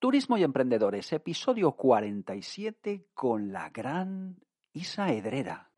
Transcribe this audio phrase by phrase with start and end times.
[0.00, 4.34] Turismo y Emprendedores, episodio 47 con la gran
[4.72, 5.68] Isa Edrera.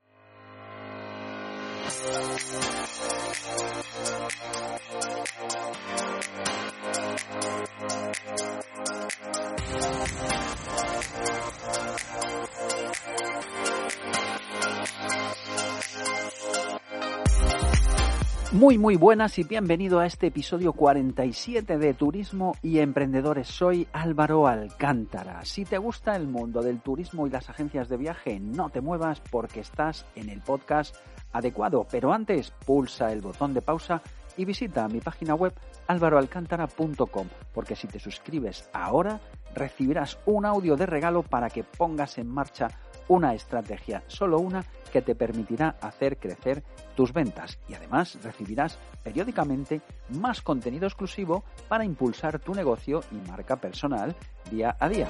[18.53, 23.49] Muy muy buenas y bienvenido a este episodio 47 de Turismo y Emprendedores.
[23.49, 25.43] Soy Álvaro Alcántara.
[25.47, 29.23] Si te gusta el mundo del turismo y las agencias de viaje, no te muevas
[29.31, 30.95] porque estás en el podcast
[31.33, 31.87] adecuado.
[31.91, 34.03] Pero antes, pulsa el botón de pausa
[34.37, 35.55] y visita mi página web
[35.87, 39.19] álvaroalcántara.com porque si te suscribes ahora
[39.55, 42.69] recibirás un audio de regalo para que pongas en marcha
[43.09, 46.63] una estrategia, solo una, que te permitirá hacer crecer
[46.95, 53.57] tus ventas y además recibirás periódicamente más contenido exclusivo para impulsar tu negocio y marca
[53.57, 54.15] personal
[54.51, 55.09] día a día.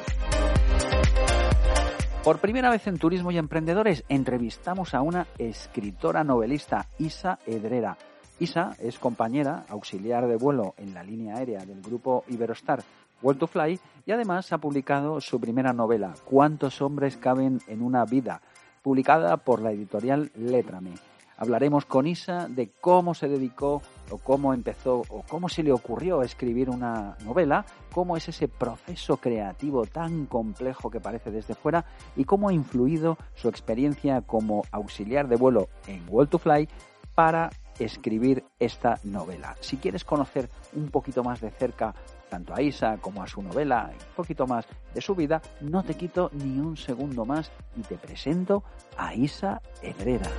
[2.24, 7.98] Por primera vez en Turismo y Emprendedores entrevistamos a una escritora novelista, Isa Edrera.
[8.38, 12.84] Isa es compañera auxiliar de vuelo en la línea aérea del grupo Iberostar
[13.22, 18.04] World to Fly y además ha publicado su primera novela, ¿Cuántos hombres caben en una
[18.04, 18.40] vida?,
[18.82, 20.94] publicada por la editorial Letrame.
[21.36, 26.22] Hablaremos con Isa de cómo se dedicó o cómo empezó o cómo se le ocurrió
[26.22, 32.24] escribir una novela, cómo es ese proceso creativo tan complejo que parece desde fuera y
[32.24, 36.68] cómo ha influido su experiencia como auxiliar de vuelo en World to Fly
[37.14, 39.56] para escribir esta novela.
[39.60, 41.94] Si quieres conocer un poquito más de cerca
[42.32, 45.92] tanto a Isa como a su novela, un poquito más de su vida, no te
[45.94, 48.64] quito ni un segundo más y te presento
[48.96, 50.30] a Isa Herrera.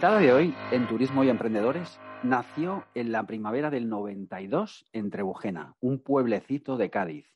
[0.00, 5.76] Invitada de hoy en Turismo y Emprendedores nació en la primavera del 92 en Trebujena,
[5.78, 7.26] un pueblecito de Cádiz.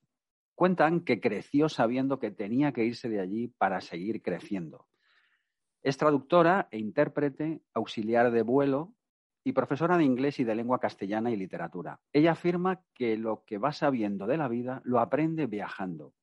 [0.55, 4.87] Cuentan que creció sabiendo que tenía que irse de allí para seguir creciendo.
[5.83, 8.95] Es traductora e intérprete, auxiliar de vuelo
[9.45, 12.01] y profesora de inglés y de lengua castellana y literatura.
[12.15, 16.15] Ella afirma que lo que va sabiendo de la vida lo aprende viajando.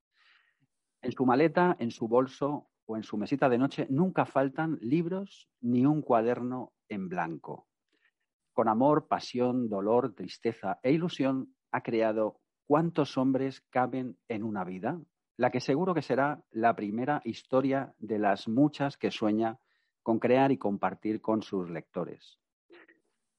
[1.03, 5.47] En su maleta, en su bolso, o en su mesita de noche nunca faltan libros
[5.61, 7.67] ni un cuaderno en blanco.
[8.51, 14.97] Con amor, pasión, dolor, tristeza e ilusión ha creado ¿Cuántos hombres caben en una vida?
[15.35, 19.59] La que seguro que será la primera historia de las muchas que sueña
[20.03, 22.39] con crear y compartir con sus lectores.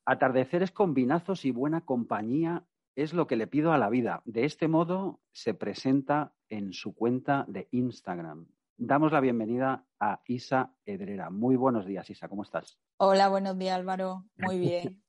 [0.05, 4.23] Atardeceres con vinazos y buena compañía es lo que le pido a la vida.
[4.27, 10.75] De este modo se presenta en su cuenta de Instagram, damos la bienvenida a Isa
[10.85, 11.31] Edrera.
[11.31, 12.79] Muy buenos días, Isa, ¿cómo estás?
[12.99, 14.25] Hola, buenos días, Álvaro.
[14.37, 15.03] Muy bien.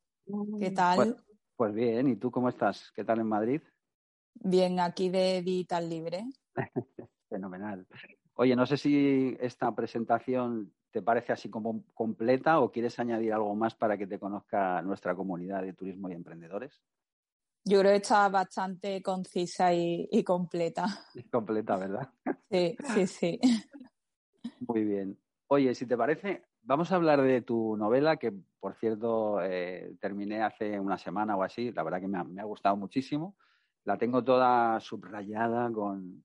[0.59, 0.95] ¿Qué tal?
[0.95, 1.15] Pues,
[1.55, 2.91] pues, bien, ¿y tú cómo estás?
[2.95, 3.61] ¿Qué tal en Madrid?
[4.35, 6.25] Bien, aquí de Digital Libre.
[7.29, 7.87] Fenomenal.
[8.35, 13.55] Oye, no sé si esta presentación te parece así como completa o quieres añadir algo
[13.55, 16.81] más para que te conozca nuestra comunidad de turismo y emprendedores.
[17.65, 20.85] Yo creo que está bastante concisa y, completa.
[21.31, 22.09] completa, ¿verdad?
[22.51, 23.39] Sí, sí, sí.
[24.67, 25.17] Muy bien.
[25.47, 30.41] Oye, si te parece, vamos a hablar de tu novela, que por cierto eh, terminé
[30.43, 31.71] hace una semana o así.
[31.71, 33.37] La verdad que me ha, gustado muchísimo.
[33.85, 36.23] La tengo toda subrayada con,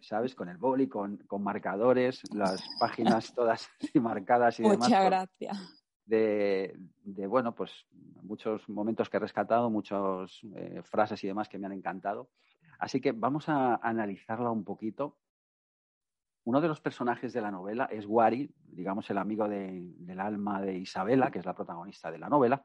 [0.00, 0.34] ¿sabes?
[0.34, 4.88] Con el boli, con, con marcadores, las páginas todas marcadas y Muchas demás.
[4.88, 5.76] Muchas gracias
[6.06, 6.78] de,
[7.28, 7.70] bueno, pues
[8.26, 12.30] muchos momentos que he rescatado, muchas eh, frases y demás que me han encantado.
[12.78, 15.16] Así que vamos a analizarla un poquito.
[16.44, 20.78] Uno de los personajes de la novela es Wari, digamos el amigo del alma de
[20.78, 22.64] Isabela, que es la protagonista de la novela,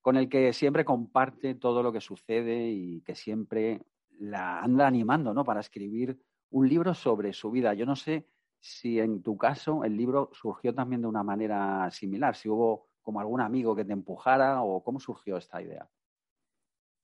[0.00, 3.82] con el que siempre comparte todo lo que sucede y que siempre
[4.18, 5.44] la anda animando ¿no?
[5.44, 6.20] para escribir
[6.50, 7.74] un libro sobre su vida.
[7.74, 8.28] Yo no sé
[8.60, 13.18] si en tu caso el libro surgió también de una manera similar, si hubo como
[13.18, 15.90] algún amigo que te empujara o cómo surgió esta idea.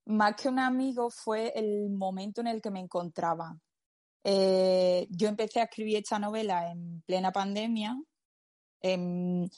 [0.05, 3.57] Más que un amigo fue el momento en el que me encontraba.
[4.23, 8.01] Eh, yo empecé a escribir esta novela en plena pandemia,
[8.79, 9.49] en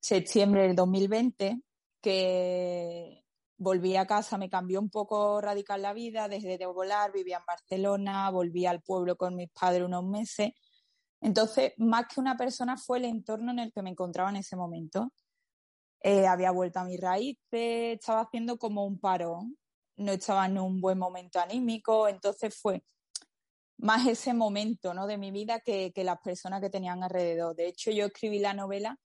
[0.00, 1.62] septiembre del 2020,
[2.02, 3.24] que
[3.56, 7.46] volví a casa, me cambió un poco radical la vida, desde de volar, vivía en
[7.46, 10.50] Barcelona, volví al pueblo con mis padres unos meses.
[11.20, 14.56] Entonces, más que una persona, fue el entorno en el que me encontraba en ese
[14.56, 15.12] momento.
[16.02, 19.56] Eh, había vuelto a mis raíces, estaba haciendo como un parón,
[19.96, 22.84] no estaba en un buen momento anímico, entonces fue
[23.78, 25.06] más ese momento ¿no?
[25.06, 27.54] de mi vida que, que las personas que tenían alrededor.
[27.56, 28.98] De hecho, yo escribí la novela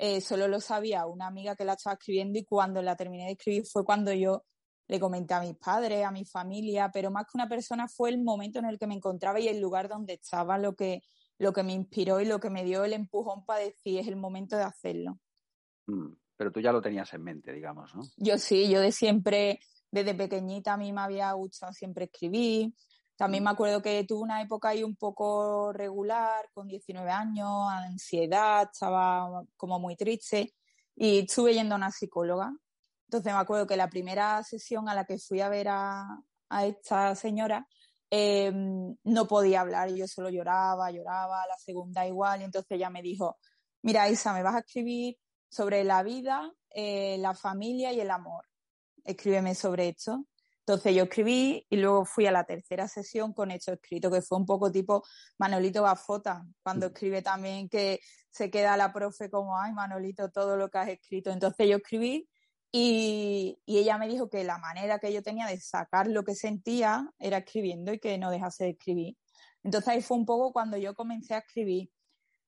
[0.00, 3.32] eh, solo lo sabía una amiga que la estaba escribiendo y cuando la terminé de
[3.32, 4.44] escribir fue cuando yo
[4.86, 8.22] le comenté a mis padres, a mi familia, pero más que una persona fue el
[8.22, 11.02] momento en el que me encontraba y el lugar donde estaba lo que,
[11.38, 14.16] lo que me inspiró y lo que me dio el empujón para decir es el
[14.16, 15.18] momento de hacerlo.
[15.88, 18.02] Mm, pero tú ya lo tenías en mente, digamos, ¿no?
[18.16, 19.58] Yo sí, yo de siempre,
[19.90, 22.72] desde pequeñita a mí me había gustado siempre escribir,
[23.16, 28.70] también me acuerdo que tuve una época ahí un poco regular, con 19 años, ansiedad,
[28.72, 30.54] estaba como muy triste
[30.94, 32.52] y estuve yendo a una psicóloga.
[33.08, 36.06] Entonces me acuerdo que la primera sesión a la que fui a ver a,
[36.62, 37.66] esta señora
[38.08, 43.02] em, no podía hablar, yo solo lloraba, lloraba, la segunda igual, y entonces ella me
[43.02, 43.36] dijo,
[43.82, 45.16] mira Isa, me vas a escribir
[45.48, 48.44] sobre la vida, eh, la familia y el amor.
[49.04, 50.26] Escríbeme sobre esto.
[50.60, 54.36] Entonces yo escribí y luego fui a la tercera sesión con hecho escrito, que fue
[54.36, 55.02] un poco tipo
[55.38, 58.00] Manolito Bafota, cuando escribe también que
[58.30, 61.30] se queda la profe como, ay Manolito, todo lo que has escrito.
[61.30, 62.28] Entonces yo escribí
[62.70, 66.34] y, y, ella me dijo que la manera que yo tenía de sacar lo que
[66.34, 69.16] sentía era escribiendo y que no dejase de escribir.
[69.62, 71.90] Entonces ahí fue un poco cuando yo comencé a escribir.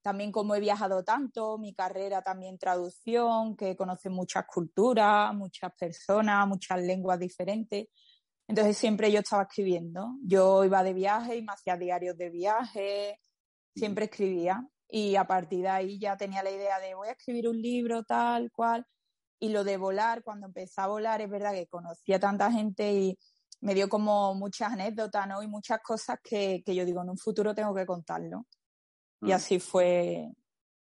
[0.02, 6.46] También como he viajado tanto, mi carrera también traducción, que conoce muchas culturas, muchas personas,
[6.48, 7.88] muchas lenguas diferentes.
[8.48, 10.16] Entonces siempre yo estaba escribiendo.
[10.22, 13.20] Yo iba de viaje y me hacía diarios de viaje,
[13.74, 14.66] siempre escribía.
[14.88, 18.02] Y a partir de ahí ya tenía la idea de voy a escribir un libro
[18.02, 18.86] tal cual.
[19.38, 22.92] Y lo de volar, cuando empecé a volar, es verdad que conocí a tanta gente
[22.92, 23.18] y
[23.60, 25.42] me dio como muchas anécdotas, ¿no?
[25.42, 28.46] Y muchas cosas que, que yo digo, en un futuro tengo que contarlo.
[29.22, 29.32] Y mm.
[29.32, 30.30] así fue,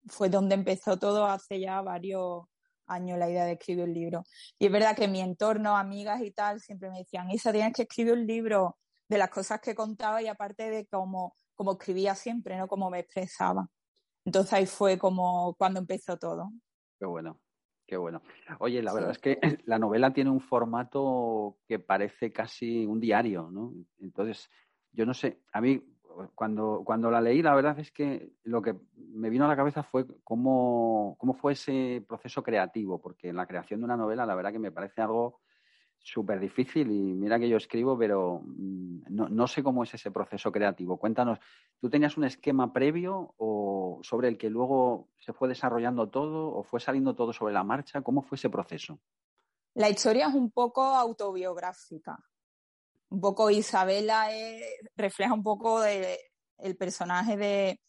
[0.07, 2.45] fue donde empezó todo hace ya varios,
[2.91, 4.23] años la idea de escribir un libro.
[4.59, 7.83] Y es verdad que mi entorno, amigas y tal, siempre me decían, Isa, tienes que
[7.83, 12.57] escribir un libro de las cosas que contaba y aparte de cómo, cómo escribía siempre,
[12.57, 12.67] ¿no?
[12.67, 13.67] Cómo me expresaba.
[14.25, 16.51] Entonces ahí fue como cuando empezó todo.
[16.99, 17.39] Qué bueno,
[17.87, 18.21] qué bueno.
[18.59, 23.49] Oye, la verdad es que la novela tiene un formato que parece casi un diario,
[23.51, 23.73] ¿no?
[23.99, 24.49] Entonces,
[24.91, 25.81] yo no sé, a mí
[26.35, 29.83] cuando, cuando la leí, la verdad es que lo que me vino a la cabeza
[29.83, 34.51] fue cómo, cómo fue ese proceso creativo, porque la creación de una novela, la verdad
[34.51, 35.41] que me parece algo
[36.03, 40.11] súper difícil y mira que yo escribo, pero mm, no, no, sé cómo es ese
[40.11, 40.97] proceso creativo.
[40.97, 41.39] Cuéntanos,
[41.79, 46.63] ¿tú tenías un esquema previo o sobre el que luego se fue desarrollando todo o
[46.63, 48.01] fue saliendo todo sobre la marcha?
[48.01, 48.99] ¿Cómo fue ese proceso?
[49.75, 52.17] La historia es un poco autobiográfica
[53.11, 54.29] un poco Isabela
[54.95, 57.81] refleja un poco el personaje de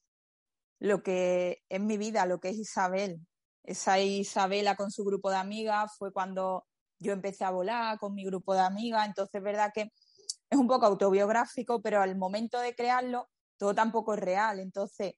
[0.80, 3.20] lo que es mi vida, lo que es Isabel.
[3.62, 6.66] Esa Isabela con su grupo de amigas fue cuando
[6.98, 9.92] yo empecé a volar con mi grupo de amigas, entonces es verdad que
[10.50, 14.58] es un poco autobiográfico, pero al momento de crearlo todo tampoco es real.
[14.58, 15.14] Entonces,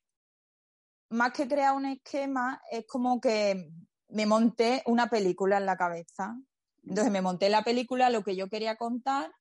[1.09, 3.71] más que crear un esquema, es como que
[4.09, 6.37] me monté una película en la cabeza.
[6.83, 9.33] Entonces me monté la película, lo que yo quería contar,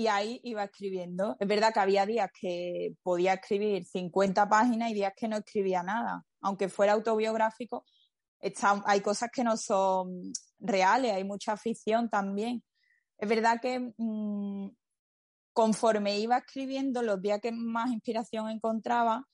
[0.00, 1.36] y ahí iba escribiendo.
[1.38, 5.82] Es verdad que había días que podía escribir 50 páginas y días que no escribía
[5.82, 6.24] nada.
[6.40, 7.84] Aunque fuera autobiográfico,
[8.86, 12.64] hay cosas que no son reales, hay mucha ficción también.
[13.18, 14.70] Es verdad que mm,
[15.52, 19.26] conforme iba escribiendo, los días que más inspiración encontraba,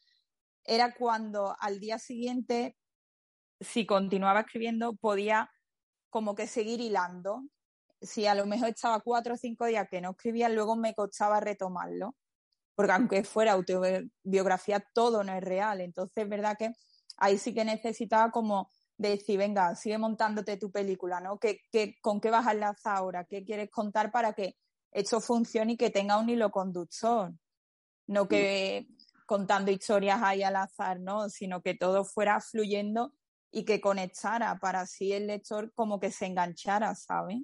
[0.64, 2.76] era cuando al día siguiente,
[3.60, 5.48] si continuaba escribiendo, podía
[6.10, 7.44] como que seguir hilando
[8.06, 11.40] si a lo mejor estaba cuatro o cinco días que no escribía, luego me costaba
[11.40, 12.16] retomarlo.
[12.74, 15.80] Porque aunque fuera autobiografía, todo no es real.
[15.80, 16.72] Entonces, es verdad que
[17.16, 21.38] ahí sí que necesitaba como decir, venga, sigue montándote tu película, ¿no?
[21.38, 21.60] ¿Qué,
[22.00, 23.24] con qué vas a enlazar ahora?
[23.24, 24.56] ¿Qué quieres contar para que
[24.92, 27.32] esto funcione y que tenga un hilo conductor?
[28.06, 28.86] No que
[29.26, 31.28] contando historias ahí al azar, ¿no?
[31.28, 33.12] Sino que todo fuera fluyendo
[33.50, 37.38] y que conectara para así el lector como que se enganchara, ¿sabes?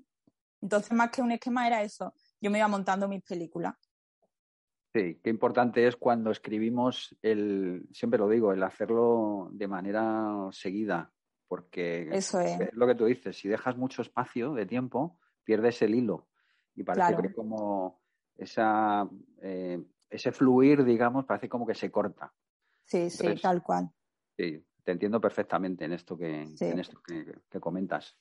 [0.62, 2.14] Entonces, más que un esquema era eso.
[2.40, 3.75] Yo me iba montando mis películas.
[4.95, 11.11] Sí, qué importante es cuando escribimos el, siempre lo digo, el hacerlo de manera seguida,
[11.49, 12.59] porque Eso es.
[12.75, 16.28] lo que tú dices, si dejas mucho espacio de tiempo, pierdes el hilo
[16.75, 17.23] y parece Claro.
[17.23, 18.02] que como
[18.37, 19.09] esa,
[19.40, 22.33] eh, ese fluir, digamos, parece como que se corta.
[22.85, 23.90] Sí, sí, tal cual.
[24.37, 26.66] Sí, te entiendo perfectamente en esto que, Sí.
[26.66, 28.19] en esto que, que comentas.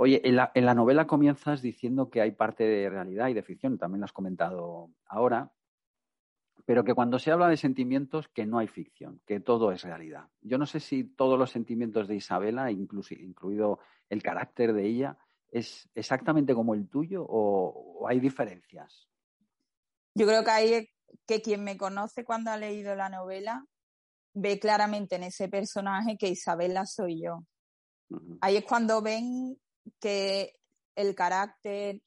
[0.00, 3.42] Oye, en la, en la novela comienzas diciendo que hay parte de realidad y de
[3.42, 5.50] ficción, también lo has comentado ahora,
[6.64, 10.28] pero que cuando se habla de sentimientos, que no hay ficción, que todo es realidad.
[10.40, 15.18] Yo no sé si todos los sentimientos de Isabela, incluso, incluido el carácter de ella,
[15.50, 19.08] es exactamente como el tuyo o, o hay diferencias.
[20.14, 20.88] Yo creo que ahí
[21.26, 23.64] que quien me conoce cuando ha leído la novela
[24.32, 27.44] ve claramente en ese personaje que Isabela soy yo.
[28.40, 29.58] Ahí es cuando ven
[30.00, 30.54] que
[30.94, 32.00] el carácter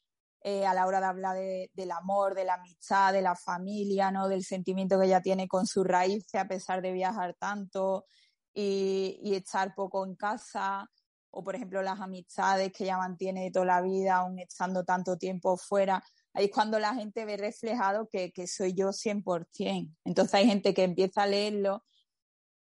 [0.44, 4.10] eh, a la hora de hablar de- del amor, de la amistad, de la familia,
[4.12, 4.28] ¿no?
[4.28, 8.06] Del sentimiento que ella tiene con sus raíces a pesar de viajar tanto
[8.54, 10.90] y, y estar poco en casa,
[11.30, 15.58] o por ejemplo las amistades que ella mantiene toda la vida, aún estando tanto tiempo
[15.58, 16.04] fuera.
[16.34, 19.96] Ahí es cuando la gente ve reflejado que, que soy yo 100%.
[20.06, 21.84] Entonces hay gente que empieza a leerlo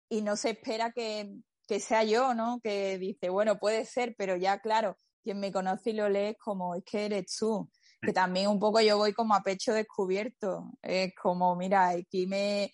[0.10, 1.36] y no se espera que,
[1.68, 2.60] que sea yo, ¿no?
[2.62, 4.96] Que dice, bueno, puede ser, pero ya, claro,
[5.26, 7.70] quien me conoce y lo lee es como, es que eres tú.
[8.02, 10.72] Que también un poco yo voy como a pecho descubierto.
[10.82, 12.72] Es como, mira, aquí me,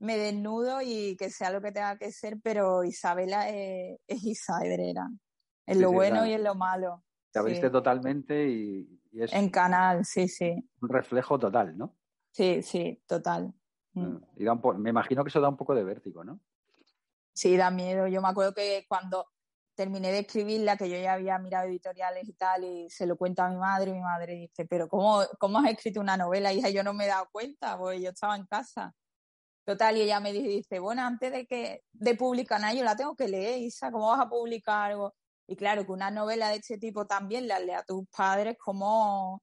[0.00, 4.58] me desnudo y que sea lo que tenga que ser, pero Isabela es, es Isa
[4.64, 5.08] Herrera.
[5.66, 6.26] En lo sí, bueno claro.
[6.26, 7.04] y en lo malo.
[7.30, 7.40] Te Sí.
[7.40, 10.68] abriste totalmente y, y es En canal, sí, sí.
[10.80, 11.96] un reflejo total, ¿no?
[12.32, 13.54] Sí, sí, total.
[13.92, 14.16] Mm.
[14.36, 16.40] Y da un po- me imagino que eso da un poco de vértigo, ¿no?
[17.32, 18.06] Sí, da miedo.
[18.08, 19.26] Yo me acuerdo que cuando
[19.76, 23.42] terminé de escribirla, que yo ya había mirado editoriales y tal, y se lo cuento
[23.42, 26.70] a mi madre, y mi madre dice, pero ¿cómo, cómo has escrito una novela, hija?
[26.70, 28.92] Yo no me he dado cuenta, porque yo estaba en casa.
[29.64, 33.14] Total, y ella me dice, bueno, antes de que de publicar nada, yo la tengo
[33.16, 35.14] que leer, Isa, ¿cómo vas a publicar algo?
[35.48, 39.42] Y claro, que una novela de este tipo también la lea a tus padres como,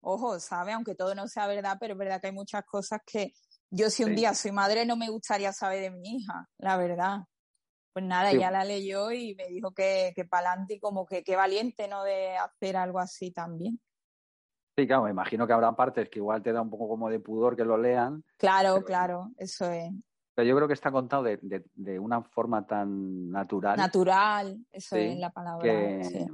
[0.00, 0.74] ojo, ¿sabes?
[0.74, 3.32] Aunque todo no sea verdad, pero es verdad que hay muchas cosas que
[3.70, 4.16] yo si un Sí.
[4.16, 7.20] día soy madre no me gustaría saber de mi hija, la verdad.
[7.92, 8.36] Pues nada, Sí.
[8.36, 11.88] ella la leyó y me dijo que, que para adelante y como que qué valiente,
[11.88, 12.04] ¿no?
[12.04, 13.80] De hacer algo así también.
[14.76, 17.18] Sí, claro, me imagino que habrá partes que igual te da un poco como de
[17.18, 19.90] pudor que lo lean, Claro, Pero- claro, eso es.
[20.34, 24.94] pero yo creo que está contado de, de- de una forma tan natural Natural, eso
[24.94, 25.62] Sí, es la palabra.
[25.64, 26.26] que, sí.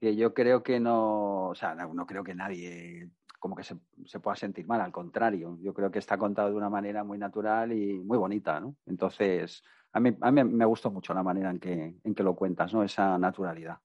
[0.00, 3.08] que yo creo que no, o sea, no, no creo que nadie
[3.42, 6.54] como que se, se pueda sentir mal, al contrario, yo creo que está contado de
[6.54, 8.76] una manera muy natural y muy bonita, ¿no?
[8.86, 12.36] Entonces, a mí, a mí me gustó mucho la manera en que, en que lo
[12.36, 12.84] cuentas, ¿no?
[12.84, 13.78] Esa naturalidad.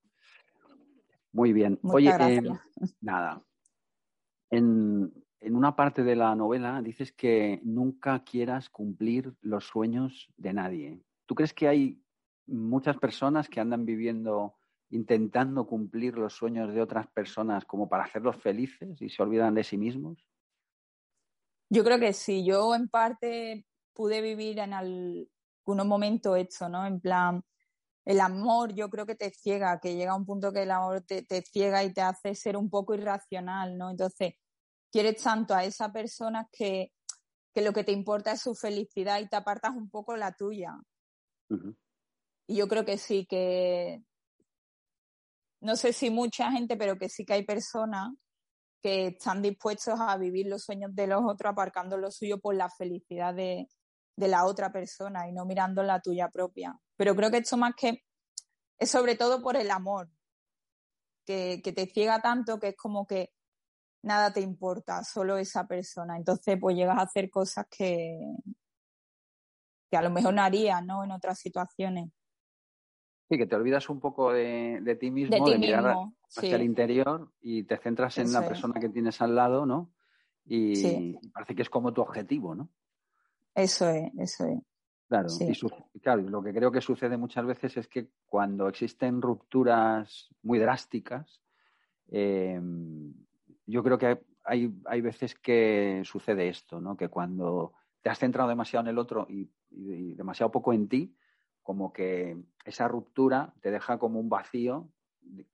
[1.31, 1.79] Muy bien.
[1.81, 2.43] Muchas Oye, eh,
[3.01, 3.41] nada.
[4.51, 10.53] En, en una parte de la novela dices que nunca quieras cumplir los sueños de
[10.53, 11.01] nadie.
[11.25, 11.99] ¿Tú crees que hay
[12.45, 14.56] muchas personas que andan viviendo
[14.89, 19.63] intentando cumplir los sueños de otras personas como para hacerlos felices y se olvidan de
[19.63, 20.25] sí mismos?
[21.69, 26.85] Yo creo que sí, yo en parte pude vivir en algunos momentos esto, ¿no?
[26.85, 27.43] En plan,
[28.05, 31.23] el amor yo creo que te ciega, que llega un punto que el amor te,
[31.23, 33.89] te ciega y te hace ser un poco irracional, ¿no?
[33.89, 34.35] Entonces,
[34.91, 36.93] quieres tanto a esa persona que,
[37.53, 40.73] que lo que te importa es su felicidad y te apartas un poco la tuya.
[42.47, 44.03] Y yo creo que sí, que
[45.61, 48.13] no sé si mucha gente, pero que sí que hay personas
[48.81, 52.69] que están dispuestos a vivir los sueños de los otros aparcando lo suyo por la
[52.69, 53.67] felicidad de,
[54.15, 56.79] de la otra persona y no mirando la tuya propia.
[56.95, 58.03] Pero creo que esto más que
[58.79, 60.09] es sobre todo por el amor,
[61.25, 63.33] que, que te ciega tanto que es como que
[64.03, 66.15] nada te importa, solo esa persona.
[66.15, 68.17] Entonces, pues llegas a hacer cosas que,
[69.91, 71.03] que a lo mejor no harías, ¿no?
[71.03, 72.09] En otras situaciones.
[73.29, 76.49] Sí, que te olvidas un poco de, de ti mismo, De ti mirar mismo, hacia
[76.49, 76.55] sí.
[76.55, 78.47] el interior y te centras en Eso la es.
[78.47, 79.91] persona que tienes al lado, ¿no?
[80.45, 81.19] Y, Sí.
[81.21, 82.69] y parece que es como tu objetivo, ¿no?
[83.53, 84.59] Eso es, eso es.
[85.09, 85.45] Claro, Sí.
[85.49, 85.69] y su-
[86.01, 91.41] claro, lo que creo que sucede muchas veces es que cuando existen rupturas muy drásticas,
[92.09, 92.61] eh,
[93.65, 96.95] yo creo que hay, hay veces que sucede esto, ¿no?
[96.95, 101.13] Que cuando te has centrado demasiado en el otro y, y demasiado poco en ti,
[101.67, 104.87] como que esa ruptura te deja como un vacío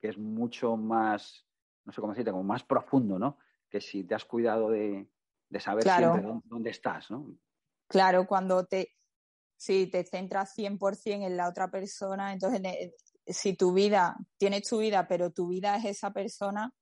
[0.00, 1.44] que es mucho más,
[1.84, 3.36] no sé cómo decirte, como más profundo, ¿no?
[3.68, 5.10] Que si te has cuidado de,
[5.48, 6.12] de saber Claro.
[6.12, 7.36] siempre dónde, dónde estás, ¿no?
[7.88, 8.90] Claro, cuando te,
[9.56, 12.94] si te centras 100% en la otra persona, entonces eh,
[13.26, 16.72] si tu vida, tienes tu vida, pero tu vida es esa persona,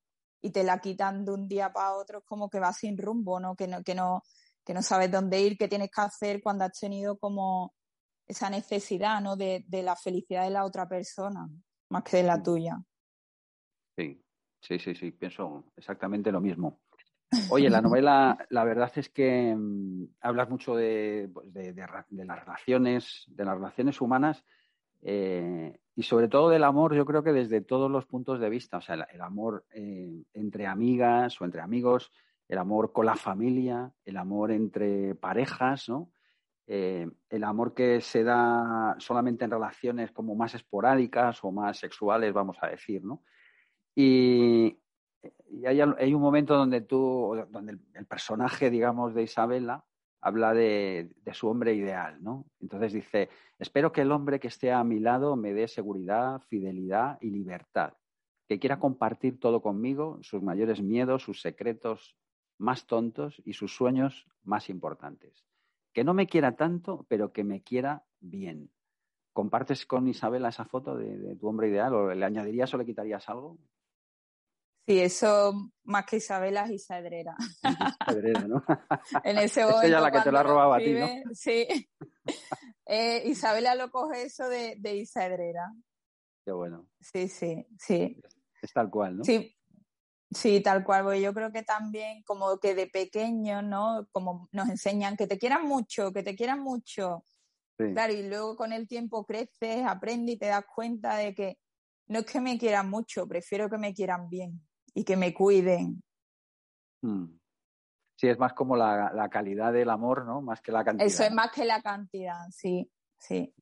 [0.43, 3.41] y te la quitan de un día para otro, es como que vas sin rumbo,
[3.41, 3.57] ¿no?
[3.57, 4.25] Que no, que no,
[4.63, 7.73] que no sabes dónde ir, qué tienes que hacer cuando has tenido como
[8.33, 9.37] esa necesidad, ¿no?
[9.37, 11.49] De, de la felicidad de la otra persona,
[11.91, 12.83] más que de la tuya.
[13.97, 14.23] Sí,
[14.61, 16.81] sí, sí, sí, pienso exactamente lo mismo.
[17.51, 21.87] Oye, la novela, la verdad es que mm, hablas mucho de, pues, de, de,
[22.25, 24.45] las relaciones, de las relaciones humanas
[25.03, 28.79] eh, y sobre todo del amor, yo creo que desde todos los puntos de vista,
[28.79, 32.13] o sea, el, amor eh, entre amigas o entre amigos,
[32.49, 36.11] el amor con la familia, el amor entre parejas, ¿no?
[36.67, 42.33] Eh, el amor que se da solamente en relaciones como más esporádicas o más sexuales,
[42.33, 43.25] vamos a decir, ¿no?
[43.95, 44.79] Y,
[45.67, 49.85] hay, un momento donde tú, donde el, personaje, digamos, de Isabela
[50.21, 52.47] habla de, su hombre ideal, ¿no?
[52.61, 53.29] Entonces dice,
[53.59, 57.95] espero que el hombre que esté a mi lado me dé seguridad, fidelidad y libertad,
[58.49, 62.17] que quiera compartir todo conmigo, sus mayores miedos, sus secretos
[62.59, 65.45] más tontos y sus sueños más importantes.
[65.93, 68.71] Que no me quiera tanto, pero que me quiera bien.
[69.33, 72.87] ¿Compartes con Isabela esa foto de, de tu hombre ideal o le añadirías o le
[72.87, 73.59] quitarías algo?
[74.87, 77.37] Sí, eso más que Isabela es Isadrera.
[78.01, 78.65] Isadrera, ¿no?
[79.25, 79.83] en ese momento.
[79.83, 81.09] Es ella la que te la robaba a ti, ¿no?
[81.35, 81.67] Sí.
[82.85, 85.73] Eh, Isabela lo coge eso de, de Isadrera.
[86.45, 86.89] Qué bueno.
[87.01, 88.21] Sí, sí, sí.
[88.61, 89.25] Es tal cual, ¿no?
[89.25, 89.57] Sí,
[90.35, 91.05] sí, tal cual.
[91.05, 94.07] Porque yo creo que también, como que de pequeño, ¿no?
[94.13, 97.25] Como nos enseñan que te quieran mucho, que te quieran mucho.
[97.79, 97.93] Sí.
[97.93, 101.59] Claro, y luego con el tiempo creces, aprendes y te das cuenta de que
[102.09, 104.61] no es que me quieran mucho, prefiero que me quieran bien
[104.95, 106.03] y que me cuiden.
[107.03, 107.39] Hmm.
[108.17, 110.41] Sí, es más como la, calidad del amor, ¿no?
[110.43, 111.07] Más que la cantidad.
[111.07, 113.53] Eso es más que la cantidad, sí, sí.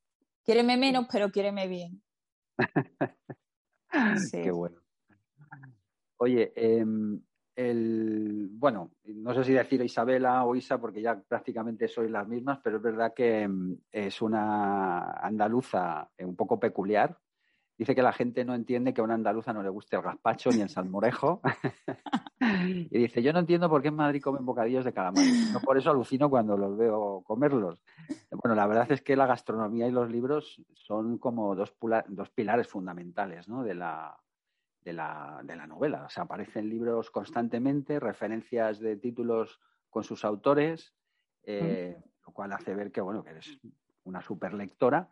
[0.45, 2.03] Quiéreme menos, pero quiéreme bien.
[4.33, 4.81] Qué bueno.
[6.23, 7.21] Oye, em,
[7.57, 12.61] el, bueno, no sé si decir Isabela o Isa, porque ya prácticamente sois las mismas,
[12.63, 17.19] pero es verdad que em, es una andaluza un poco peculiar,
[17.81, 20.51] Dice que la gente no entiende que a una andaluza no le guste el gazpacho
[20.51, 21.41] ni el salmorejo.
[22.91, 25.25] y dice, yo no entiendo por qué en Madrid comen bocadillos de calamar.
[25.51, 27.83] No por eso alucino cuando los veo comerlos.
[28.33, 31.75] Bueno, la verdad es que la gastronomía y los libros son como dos,
[32.09, 33.65] dos pilares fundamentales ¿no?
[33.65, 34.15] de, la,
[34.85, 36.05] de, la, de la novela.
[36.05, 40.95] O sea, aparecen libros constantemente, referencias de títulos con sus autores,
[41.43, 43.59] eh, lo cual hace ver que, bueno, que eres
[44.05, 45.09] una super lectora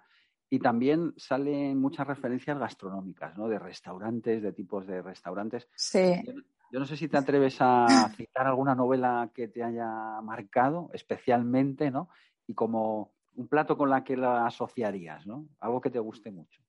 [0.51, 3.49] y también salen muchas referencias gastronómicas, ¿no?
[3.49, 5.69] De restaurantes, de tipos de restaurantes.
[5.75, 6.23] Sí.
[6.71, 11.91] Yo, no sé si te atreves a citar alguna novela que te haya marcado especialmente,
[11.91, 12.09] ¿no?
[12.47, 15.47] Y como un plato con la que la asociarías, ¿no?
[15.61, 16.63] Algo que te guste mucho.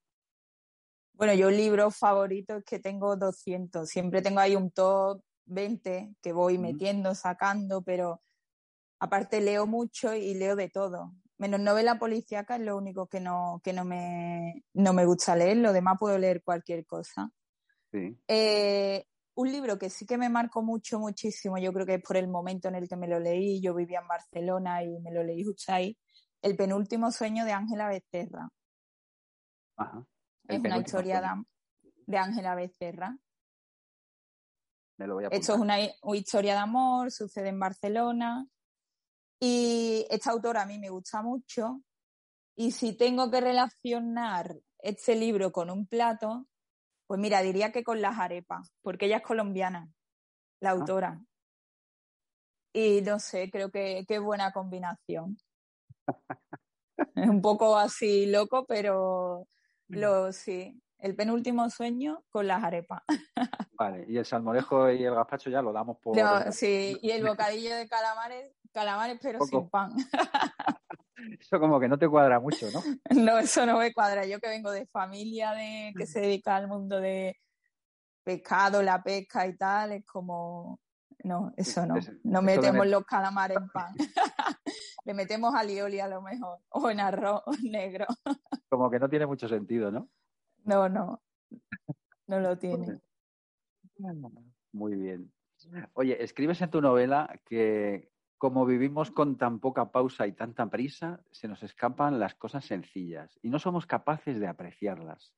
[1.20, 3.90] Bueno, yo libros favoritos que tengo 200.
[3.90, 8.22] Siempre tengo ahí un top 20 que voy metiendo, sacando, pero
[9.00, 11.12] aparte leo mucho y leo de todo.
[11.38, 15.58] Menos novela policíaca es lo único que no, que no me, no me gusta leer,
[15.58, 17.30] lo demás puedo leer cualquier cosa.
[18.30, 19.04] Eh,
[19.34, 22.30] un libro que sí que me marcó mucho, muchísimo, yo creo que es por el
[22.30, 25.44] momento en el que me lo leí, yo vivía en Barcelona y me lo leí
[25.44, 25.98] justo ahí,
[26.42, 28.48] El penúltimo sueño de Ángela Becerra.
[30.50, 31.22] Es una historia
[32.08, 33.16] de Ángela Becerra.
[35.32, 35.80] Esto es una
[36.16, 38.46] historia de amor, sucede en Barcelona
[39.40, 41.82] y esta autora a mí me gusta mucho.
[42.58, 46.48] Y si tengo que relacionar este libro con un plato,
[47.08, 49.90] pues mira, diría que con las arepas, porque ella es colombiana,
[50.62, 50.74] la ah.
[50.74, 51.22] autora.
[52.74, 55.38] Y no sé, creo que qué buena combinación.
[57.16, 59.48] es un poco así loco, pero.
[59.90, 60.82] Lo sí.
[60.98, 63.02] El penúltimo sueño con las arepas.
[63.74, 66.16] vale, y el salmorejo y el gazpacho ya lo damos por.
[66.52, 69.94] sí, y el bocadillo de calamares calamares pero sin pan.
[71.40, 72.82] Eso como que no te cuadra mucho, ¿no?
[73.14, 74.26] No, eso no me cuadra.
[74.26, 77.38] Yo que vengo de familia de que se dedica al mundo de
[78.24, 80.80] pescado, la pesca y tal, es como
[81.24, 81.96] no, eso no.
[82.24, 83.94] no metemos los calamares en pan.
[85.06, 88.06] Le metemos alioli a lo mejor o en arroz negro.
[88.70, 90.10] Como que no tiene mucho sentido, ¿no?
[90.66, 91.22] No, no.
[92.28, 93.00] No lo tiene.
[94.72, 95.32] Muy bien.
[95.94, 101.22] Oye, escribes en tu novela que como vivimos con tan poca pausa y tanta prisa,
[101.30, 105.34] se nos escapan las cosas sencillas y no somos capaces de apreciarlas.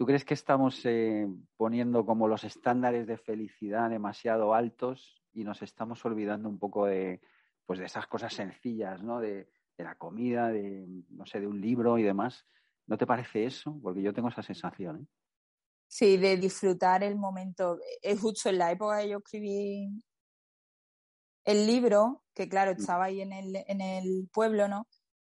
[0.00, 5.60] ¿Tú crees que estamos eh, poniendo como los estándares de felicidad demasiado altos y nos
[5.60, 7.20] estamos olvidando un poco de,
[7.66, 9.20] pues de esas cosas sencillas, ¿no?
[9.20, 12.46] De, de la comida, de, no sé, de un libro y demás.
[12.86, 13.78] ¿No te parece eso?
[13.82, 15.02] Porque yo tengo esa sensación.
[15.02, 15.06] ¿eh?
[15.86, 17.78] Sí, de disfrutar el momento.
[18.00, 20.02] Es justo en la época que yo escribí
[21.44, 22.80] el libro, que claro, mm.
[22.80, 24.88] estaba ahí en el, en el pueblo, ¿no?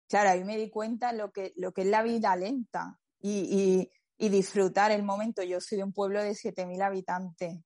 [0.10, 3.92] Claro, ahí me di cuenta lo que, lo que es la vida lenta y, y,
[4.18, 5.44] disfrutar el momento.
[5.44, 7.60] Yo soy de un pueblo de 7.000 habitantes.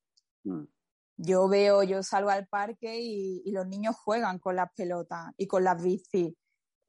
[0.44, 0.64] Mm.
[1.18, 5.48] Yo veo, yo salgo al parque y, y, los niños juegan con las pelotas y
[5.48, 6.34] con las bicis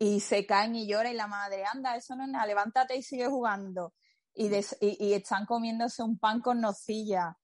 [0.03, 3.03] y se caen y lloran y la madre, anda, eso no es nada, levántate y
[3.03, 3.93] sigue jugando.
[4.35, 7.37] Y, y, están comiéndose un pan con nocilla.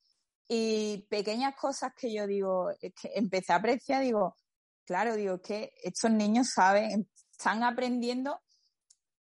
[0.49, 4.37] Y pequeñas cosas que yo digo, que empecé a apreciar, digo,
[4.87, 8.41] claro, digo, que estos niños saben, están aprendiendo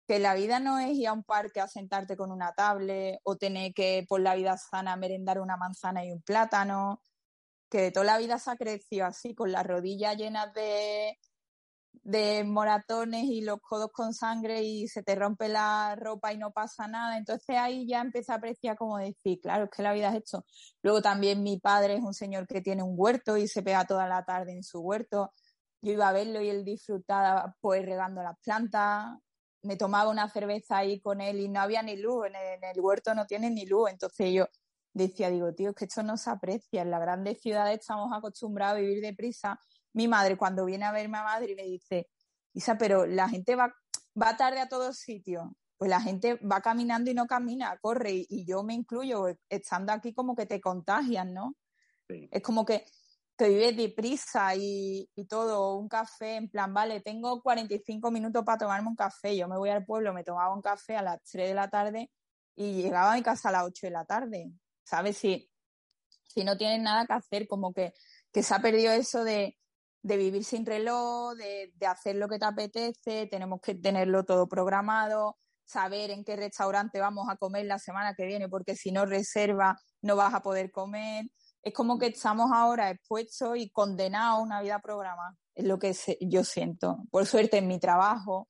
[0.06, 3.36] que la vida no es ir a un parque a sentarte con una tablet o
[3.36, 7.02] tener que por la vida sana merendar una manzana y un plátano,
[7.70, 11.18] que de toda la vida se ha crecido así, con las rodillas llenas de,
[12.02, 16.52] de moratones y los codos con sangre y se te rompe la ropa y no
[16.52, 17.18] pasa nada.
[17.18, 20.44] Entonces ahí ya empecé a apreciar como decir, claro, es que la vida es esto.
[20.82, 24.08] Luego también mi padre es un señor que tiene un huerto y se pega toda
[24.08, 25.32] la tarde en su huerto.
[25.82, 29.18] Yo iba a verlo y él disfrutaba pues regando las plantas.
[29.66, 32.64] Me tomaba una cerveza ahí con él y no había ni luz, en el, en
[32.64, 33.90] el huerto no tiene ni luz.
[33.90, 34.46] Entonces yo
[34.92, 36.82] decía, digo, tío, es que esto no se aprecia.
[36.82, 39.60] En las grandes ciudades estamos acostumbrados a vivir deprisa
[39.96, 42.10] mi madre cuando viene a verme a Madrid me dice,
[42.52, 43.74] Isa, pero la gente va,
[44.20, 45.48] va tarde a todos sitios.
[45.78, 48.26] Pues la gente va caminando y no camina, corre.
[48.28, 51.54] Y, yo me incluyo, estando aquí como que te contagian, ¿no?
[52.08, 52.84] Es como que
[53.36, 58.58] te vives deprisa y, y todo, un café, en plan, vale, tengo 45 minutos para
[58.58, 59.36] tomarme un café.
[59.36, 62.10] Yo me voy al pueblo, me tomaba un café a las 3 de la tarde
[62.56, 64.50] y llegaba a mi casa a las 8 de la tarde.
[64.84, 65.18] ¿Sabes?
[65.18, 65.50] Si,
[66.28, 67.92] si no tienes nada que hacer, como que,
[68.32, 69.56] que se ha perdido eso de,
[70.06, 75.36] de vivir sin reloj, de, hacer lo que te apetece, tenemos que tenerlo todo programado,
[75.64, 79.76] saber en qué restaurante vamos a comer la semana que viene, porque si no reserva
[80.02, 81.26] no vas a poder comer.
[81.66, 85.92] Es como que estamos ahora expuestos y condenados a una vida programada, es lo que
[86.20, 86.98] yo siento.
[87.10, 88.48] Por suerte en mi trabajo,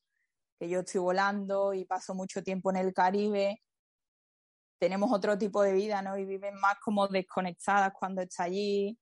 [0.59, 3.63] que yo estoy volando y paso mucho tiempo en el Caribe,
[4.79, 6.19] tenemos otro tipo de vida, ¿no?
[6.19, 8.99] Y viven más como desconectadas cuando está allí,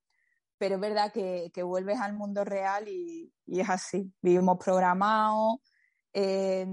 [0.57, 4.13] pero es verdad que, vuelves al mundo real y, es así.
[4.21, 5.57] Vivimos programados,
[6.13, 6.67] es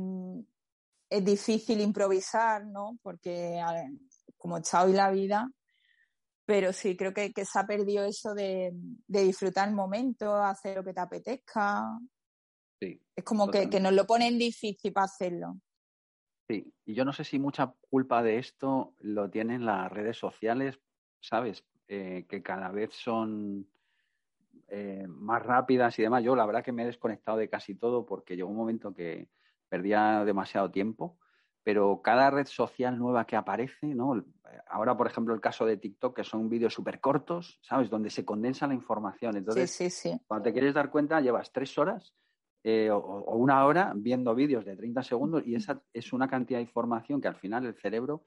[1.11, 3.01] difícil improvisar, ¿no?
[3.03, 3.61] Porque
[4.37, 5.51] como está hoy la vida,
[6.53, 8.75] pero sí, creo que, se ha perdido eso de,
[9.07, 11.99] disfrutar el momento, hacer lo que te apetezca.
[12.79, 15.57] Sí, es como que, que, nos lo ponen difícil para hacerlo.
[16.47, 20.79] Sí, y yo no sé si mucha culpa de esto lo tienen las redes sociales,
[21.21, 21.65] ¿sabes?
[21.89, 23.67] Eh, que cada vez son
[24.69, 26.23] eh, más rápidas y demás.
[26.23, 29.31] Yo la verdad que me he desconectado de casi todo porque llegó un momento que
[29.71, 31.19] perdía demasiado tiempo,
[31.63, 34.25] pero cada red social nueva que aparece, ¿no?
[34.69, 37.89] Ahora, por ejemplo, el caso de TikTok, que son vídeos súper cortos, ¿sabes?
[37.89, 39.37] Donde se condensa la información.
[39.37, 42.15] Entonces, cuando te quieres dar cuenta, llevas tres horas
[42.65, 46.59] eh, o, o, una hora viendo vídeos de 30 segundos y esa es una cantidad
[46.59, 48.25] de información que al final el cerebro,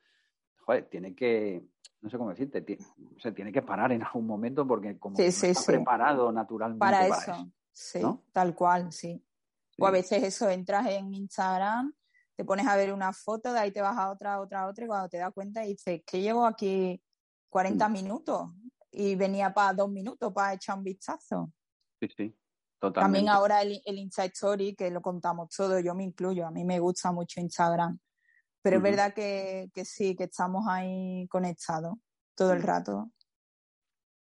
[0.65, 1.63] joder, tiene que,
[2.01, 2.77] no sé cómo decirte,
[3.17, 7.49] se tiene que parar en algún momento porque como está preparado naturalmente para, eso.
[7.71, 9.21] Sí, tal cual, sí.
[9.77, 11.93] O a veces eso, entras en Instagram,
[12.35, 14.87] te pones a ver una foto, de ahí te vas a otra, otra, otra, y
[14.87, 17.01] cuando te das cuenta dices, que llevo aquí
[17.49, 17.91] 40 mm.
[17.91, 18.49] minutos
[18.91, 21.51] y venía para dos minutos para echar un vistazo.
[21.99, 22.37] Sí, sí.
[22.79, 22.99] Totalmente.
[23.01, 26.65] También ahora el, el Insta Story, que lo contamos todo, yo me incluyo, a mí
[26.65, 27.97] me gusta mucho Instagram.
[28.65, 31.99] Pero es verdad que, sí, que estamos ahí conectados
[32.33, 33.11] todo el rato.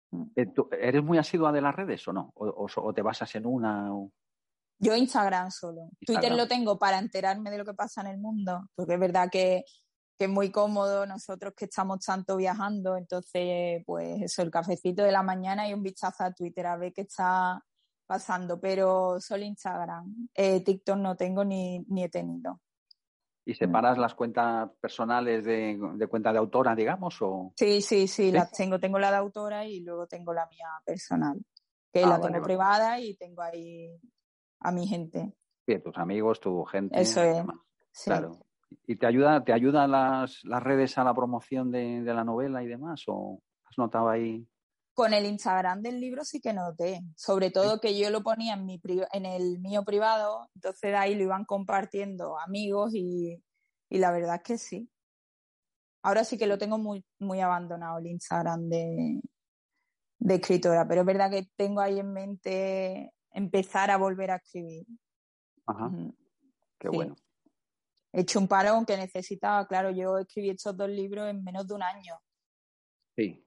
[0.10, 0.24] Mm.
[0.36, 2.32] Eh, ¿Eres muy asidua de las redes o no?
[2.34, 3.92] ¿O, te basas en una?
[4.80, 5.90] Yo Instagram solo.
[6.06, 9.30] Twitter lo tengo para enterarme de lo que pasa en el mundo, porque es verdad
[9.32, 9.64] que,
[10.20, 15.22] es muy cómodo nosotros que estamos tanto viajando, entonces pues eso, el cafecito de la
[15.22, 17.62] mañana y un vistazo a Twitter a ver qué está
[18.06, 20.30] pasando, pero solo Instagram.
[20.34, 22.62] Eh, TikTok no tengo ni, ni he tenido.
[23.46, 27.22] ¿Y separas las cuentas personales de, cuenta de autora, digamos?
[27.22, 27.52] O...
[27.58, 28.80] Sí, sí, sí, las tengo.
[28.80, 31.44] Tengo la de autora y luego tengo la mía personal,
[31.92, 34.00] que ah, la tengo privada y tengo ahí
[34.64, 35.34] a mi gente.
[35.66, 37.00] Sí, tus amigos, tu gente.
[37.00, 37.44] Eso es.
[38.04, 38.40] Claro.
[38.88, 42.64] ¿Y te ayuda, te ayudan las, las redes a la promoción de, de, la novela
[42.64, 43.04] y demás?
[43.08, 44.46] ¿O has notado ahí?
[44.94, 48.66] Con el Instagram del libro sí que noté, sobre todo que yo lo ponía en,
[48.66, 48.80] mi
[49.12, 53.42] en el mío privado, entonces de ahí lo iban compartiendo amigos y,
[53.90, 54.90] la verdad es que sí.
[56.04, 59.22] Ahora sí que lo tengo muy, muy abandonado el Instagram de,
[60.20, 64.86] de escritora, pero es verdad que tengo ahí en mente empezar a volver a escribir.
[65.66, 65.92] Ajá.
[66.80, 67.16] Qué bueno.
[68.12, 71.74] He hecho un parón que necesitaba, claro, yo escribí estos dos libros en menos de
[71.74, 72.16] un año
[73.16, 73.46] Sí.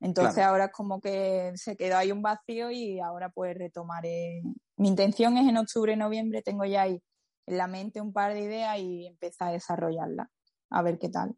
[0.00, 4.42] Entonces ahora es como que se quedó ahí un vacío y ahora pues retomaré.
[4.76, 7.00] Mi intención es en octubre, noviembre, tengo ya ahí
[7.46, 10.28] en la mente un par de ideas y empezar a desarrollarla,
[10.70, 11.36] a ver qué tal.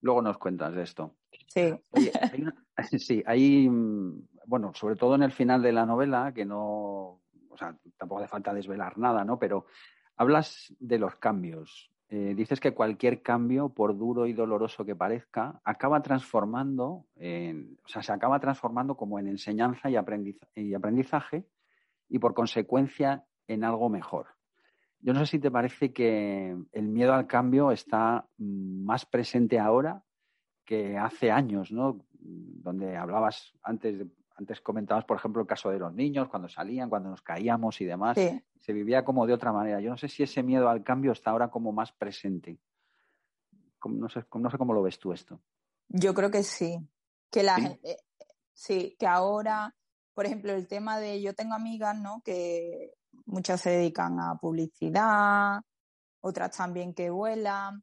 [0.00, 1.16] Luego nos cuentas de esto.
[1.48, 1.74] Sí.
[2.98, 7.20] sí, hay, mm, bueno, sobre todo en el final de la novela, que no,
[7.54, 9.38] o sea, tampoco hace falta desvelar nada, ¿no?
[9.38, 9.66] Pero
[10.16, 11.90] hablas de los cambios.
[12.08, 18.02] Eh, dices que cualquier cambio, por duro y doloroso que parezca, acaba transformando, o sea,
[18.02, 21.46] se acaba transformando como en enseñanza y aprendizaje
[22.08, 24.26] y por consecuencia en algo mejor.
[25.00, 30.02] Yo no sé si te parece que el miedo al cambio está más presente ahora
[30.64, 32.00] que hace años, ¿no?
[32.12, 37.10] Donde hablabas antes, antes comentabas, por ejemplo, el caso de los niños, cuando salían, cuando
[37.10, 39.80] nos caíamos y demás, se vivía como de otra manera.
[39.80, 42.58] Yo no sé si ese miedo al cambio está ahora como más presente.
[43.84, 45.40] No sé, no sé cómo lo ves tú esto.
[45.88, 46.78] Yo creo que sí.
[47.30, 47.98] Que la eh,
[48.52, 49.74] sí, que ahora,
[50.14, 52.20] por ejemplo, el tema de yo tengo amigas, ¿no?
[52.24, 52.92] Que
[53.26, 55.60] muchas se dedican a publicidad,
[56.20, 57.82] otras también que vuelan.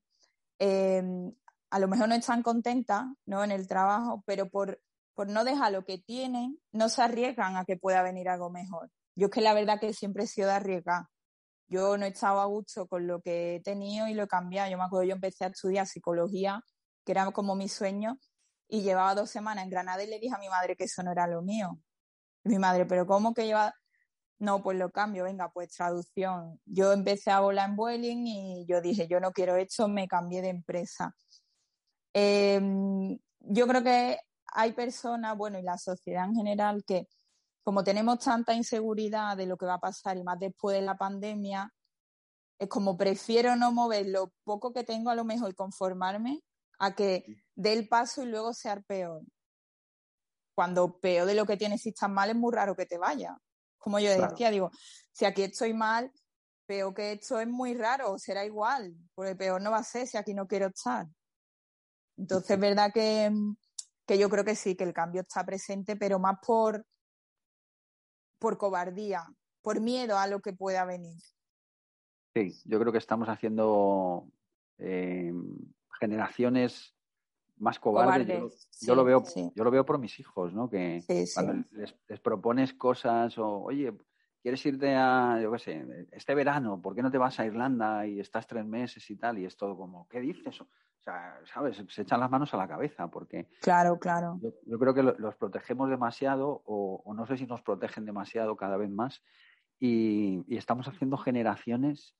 [0.59, 1.31] Em,
[1.69, 3.43] a lo mejor no están contentas ¿no?
[3.43, 4.79] en el trabajo, pero por,
[5.13, 8.89] por no dejar lo que tienen, no se arriesgan a que pueda venir algo mejor.
[9.15, 11.05] Yo es que la verdad que siempre he sido de arriesgar.
[11.67, 14.69] Yo no he estado a gusto con lo que he tenido y lo he cambiado.
[14.69, 16.61] Yo me acuerdo, yo empecé a estudiar psicología,
[17.05, 18.19] que era como mi sueño,
[18.67, 21.11] y llevaba dos semanas en Granada y le dije a mi madre que eso no
[21.11, 21.79] era lo mío.
[22.43, 23.73] mi madre, pero ¿cómo que lleva
[24.41, 26.59] no, pues lo cambio, venga, pues traducción.
[26.65, 30.41] Yo empecé a volar en Vueling y yo dije, yo no quiero esto, me cambié
[30.41, 31.15] de empresa.
[32.13, 34.17] Em, yo creo que
[34.51, 37.07] hay personas, bueno, y la sociedad en general, que
[37.63, 40.97] como tenemos tanta inseguridad de lo que va a pasar y más después de la
[40.97, 41.71] pandemia,
[42.59, 46.43] es como prefiero no mover lo poco que tengo a lo mejor y conformarme
[46.79, 49.23] a que dé el paso y luego sea peor.
[50.53, 53.37] Cuando peor de lo que tienes si estás mal es muy raro que te vaya.
[53.77, 54.69] Como yo decía, digo,
[55.11, 56.11] si aquí estoy mal,
[56.67, 60.17] veo que esto es muy raro, será igual, porque peor no va a ser si
[60.17, 61.07] aquí no quiero estar.
[62.17, 63.31] Entonces, es verdad que,
[64.11, 66.85] que yo creo que sí, que el cambio está presente, pero más por,
[68.39, 69.25] por cobardía,
[69.61, 71.17] por miedo a lo que pueda venir.
[72.33, 74.27] Sí, yo creo que estamos haciendo
[74.79, 75.31] eh,
[75.97, 76.93] generaciones
[77.55, 78.67] más cobardes.
[78.81, 79.23] yo, lo veo,
[79.55, 80.69] yo lo veo por mis hijos, ¿no?
[80.69, 81.01] Que
[81.33, 83.93] cuando les, propones cosas o, oye,
[84.41, 88.05] ¿quieres irte a, yo qué sé, este verano, ¿por qué no te vas a Irlanda
[88.05, 89.39] y estás tres meses y tal?
[89.39, 90.61] Y es todo como, ¿qué dices?
[91.01, 91.83] O sea, ¿sabes?
[91.89, 93.49] Se echan las manos a la cabeza porque...
[93.61, 94.39] Claro, claro.
[94.67, 98.91] Yo, creo que los protegemos demasiado o, no sé si nos protegen demasiado cada vez
[98.91, 99.23] más
[99.79, 102.15] y, estamos haciendo generaciones,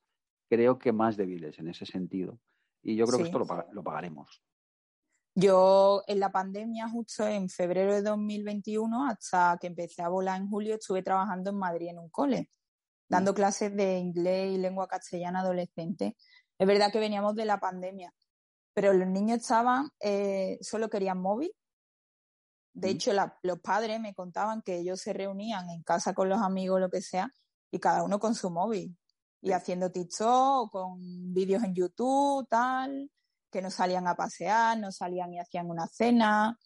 [0.49, 2.39] creo que más débiles en ese sentido.
[2.81, 4.43] Y yo creo que esto lo, lo pagaremos.
[5.35, 10.49] Yo en la pandemia, justo en febrero de 2021, hasta que empecé a volar en
[10.49, 12.49] julio, estuve trabajando en Madrid en un cole,
[13.07, 13.35] dando mm.
[13.35, 16.17] clases de inglés y lengua castellana adolescente.
[16.57, 18.11] Es verdad que veníamos de la pandemia,
[18.73, 21.51] pero los niños estaban, eh, solo querían móvil.
[22.73, 23.11] De hecho,
[23.43, 27.01] los padres me contaban que ellos se reunían en casa con los amigos, lo que
[27.01, 27.29] sea,
[27.69, 28.97] y cada uno con su móvil.
[29.41, 33.09] Y haciendo TikTok, con vídeos en YouTube, tal
[33.51, 36.57] que no salían a pasear, no salían y hacían una cena.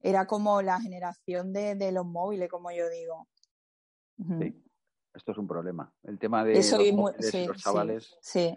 [0.00, 3.26] Era como la generación de, los móviles, como yo digo.
[4.38, 4.62] Sí,
[5.14, 5.92] esto es un problema.
[6.04, 8.16] El tema de los, chavales.
[8.20, 8.56] Sí,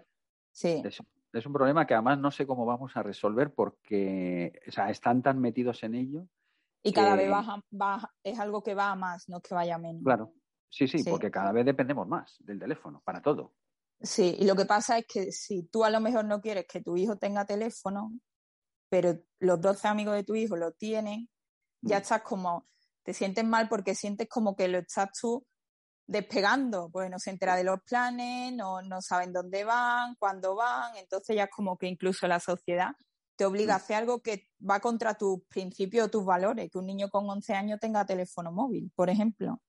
[0.52, 0.82] sí.
[1.32, 5.82] Es, un problema que además no sé cómo vamos a resolver porque están tan metidos
[5.82, 6.26] en ello.
[6.82, 7.30] Y cada vez
[7.70, 10.02] baja, es algo que va a más, no que vaya menos.
[10.02, 10.34] Claro,
[10.68, 13.54] sí, sí, porque cada vez dependemos más del teléfono, para todo.
[14.00, 16.80] Sí, y lo que pasa es que si tú a lo mejor no quieres que
[16.80, 18.12] tu hijo tenga teléfono,
[18.88, 21.28] pero los 12 amigos de tu hijo lo tienen,
[21.80, 22.02] ya mm.
[22.02, 22.66] estás como,
[23.04, 25.46] te sientes mal porque sientes como que lo estás tú
[26.06, 30.96] despegando, pues no se entera de los planes, no, no saben dónde van, cuándo van,
[30.96, 32.92] entonces ya es como que incluso la sociedad
[33.36, 33.80] te obliga a mm.
[33.80, 37.54] hacer algo que va contra tus principios o tus valores, que un niño con 11
[37.54, 39.60] años tenga teléfono móvil, por ejemplo.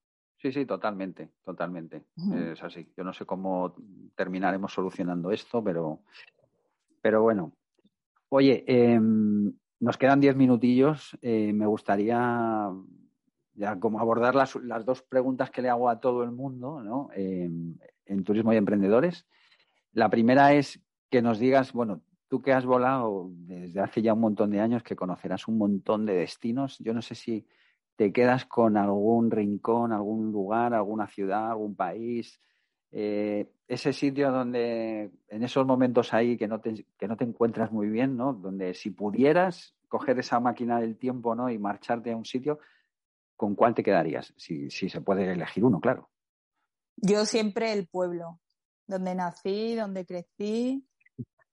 [0.43, 2.03] Sí, sí, totalmente, totalmente.
[2.35, 2.91] Es así.
[2.97, 3.73] Yo no sé cómo
[4.13, 6.01] terminaremos solucionando esto, pero,
[7.01, 7.53] pero bueno.
[8.27, 11.17] Oye, em, nos quedan diez minutillos.
[11.21, 12.69] Eh, me gustaría
[13.55, 17.09] ya como abordar las, las, dos preguntas que le hago a todo el mundo ¿no?
[17.13, 19.25] Em, en turismo y emprendedores.
[19.93, 24.21] La primera es que nos digas, bueno, tú que has volado desde hace ya un
[24.21, 26.79] montón de años, que conocerás un montón de destinos.
[26.79, 27.45] Yo no sé si
[27.95, 32.39] te quedas con algún rincón, algún lugar, alguna ciudad, algún país,
[32.91, 37.71] eh, ese sitio donde en esos momentos ahí que no, te, que no te encuentras
[37.71, 38.33] muy bien, ¿no?
[38.33, 41.49] Donde si pudieras coger esa máquina del tiempo, ¿no?
[41.49, 42.59] Y marcharte a un sitio,
[43.35, 44.33] ¿con cuál te quedarías?
[44.37, 46.09] Si, si se puede elegir uno, claro.
[46.97, 48.39] Yo siempre el pueblo,
[48.87, 50.87] donde nací, donde crecí.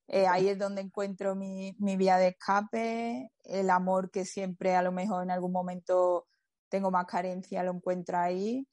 [0.07, 4.81] Eh, ahí es donde encuentro mi, mi vía de escape, el amor que siempre a
[4.81, 6.27] lo mejor en algún momento
[6.69, 8.67] tengo más carencia, lo encuentro ahí.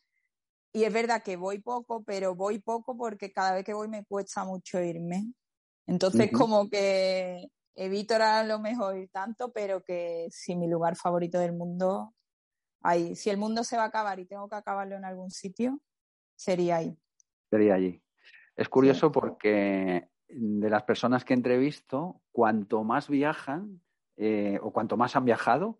[0.73, 4.05] Y es verdad que voy poco, pero voy poco porque cada vez que voy me
[4.05, 5.33] cuesta mucho irme.
[5.87, 11.39] Entonces, como que evito a lo mejor ir tanto, pero que si mi lugar favorito
[11.39, 12.15] del mundo,
[12.83, 13.15] ahí.
[13.17, 15.81] Si el mundo se va a acabar y tengo que acabarlo en algún sitio,
[16.37, 16.97] sería ahí.
[17.51, 18.03] Sería allí.
[18.57, 23.81] Es curioso porque de las personas que entrevisto, cuanto más viajan
[24.17, 25.79] eh, o cuanto más han viajado,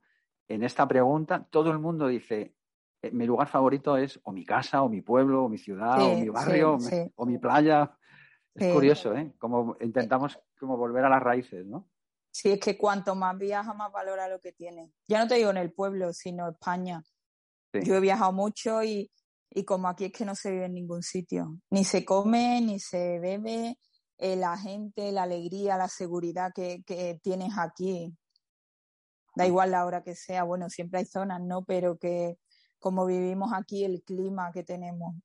[0.49, 2.55] en esta pregunta todo el mundo dice,
[3.03, 6.17] eh, mi lugar favorito es o mi casa, o mi pueblo, o mi ciudad, o
[6.17, 6.79] mi barrio,
[7.17, 7.93] o, mi, playa.
[8.55, 9.33] Es curioso, ¿eh?
[9.39, 11.89] Como intentamos como volver a las raíces, ¿no?
[12.31, 14.93] Sí, es que cuanto más viaja, más valora lo que tiene.
[15.09, 17.03] Ya no te digo en el pueblo, sino España.
[17.73, 19.11] Yo he viajado mucho y,
[19.51, 21.59] y, como aquí es que no se vive en ningún sitio.
[21.71, 23.79] Ni se come, ni se bebe.
[24.19, 28.17] Eh, la gente, la alegría, la seguridad que, que tienes aquí.
[29.35, 30.45] Da igual la hora que sea.
[30.45, 31.65] Bueno, siempre hay zonas, ¿no?
[31.65, 32.39] Pero que
[32.79, 35.17] como vivimos aquí, el clima que tenemos,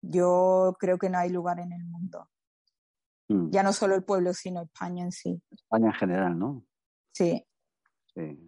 [0.00, 2.28] yo creo que no hay lugar en el mundo.
[3.34, 3.50] Mm.
[3.50, 5.42] Ya no solo el pueblo, sino España en sí.
[5.50, 6.64] España en general, ¿no?
[7.12, 7.44] Sí.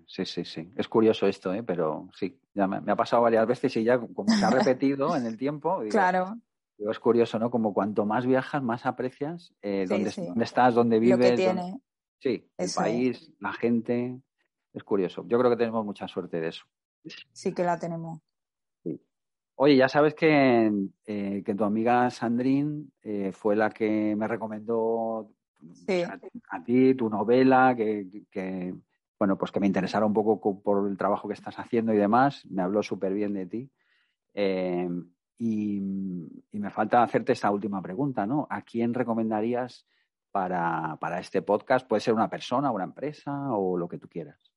[0.06, 1.64] Sí, sí, sí, Es curioso esto, ¿eh?
[1.64, 5.26] pero sí, ya me, ha pasado varias veces y ya como se ha repetido en
[5.26, 5.82] el tiempo.
[5.90, 6.36] claro.
[6.78, 7.50] es curioso, ¿no?
[7.50, 10.12] Como cuanto más viajas, más aprecias eh, dónde,
[10.44, 11.18] estás, dónde vives.
[11.18, 11.80] Lo que tiene.
[12.20, 14.20] Sí, el país, la gente.
[14.72, 15.24] Es curioso.
[15.26, 16.64] Yo creo que tenemos mucha suerte de eso.
[17.32, 18.20] Sí que la tenemos.
[19.58, 20.70] Oye, ya sabes que,
[21.06, 25.30] eh, que tu amiga Sandrine eh, fue la que me recomendó
[26.50, 28.74] a, ti tu novela, que,
[29.18, 32.44] bueno, pues que me interesara un poco por el trabajo que estás haciendo y demás.
[32.50, 33.70] Me habló súper bien de ti.
[34.34, 34.90] Eh,
[35.38, 35.80] y,
[36.52, 38.46] me falta hacerte esta última pregunta, ¿no?
[38.50, 39.86] ¿A quién recomendarías
[40.32, 41.86] para, para este podcast?
[41.88, 44.52] Puede ser una persona, una empresa o lo que tú quieras.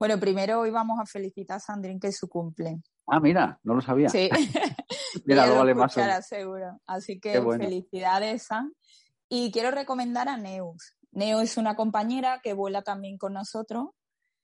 [0.00, 2.80] Bueno, primero hoy vamos a felicitar a Sandrine que es su cumple.
[3.10, 4.08] Ah, mira, no lo sabía.
[4.08, 4.28] Sí.
[5.24, 5.94] mira, lo vale más.
[6.26, 6.80] seguro.
[6.86, 8.72] Así que felicidades, Sam.
[9.28, 10.94] Y quiero recomendar a Neus.
[11.12, 13.88] Neus es una compañera que vuela también con nosotros.